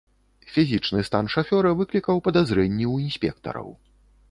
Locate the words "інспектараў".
3.07-3.73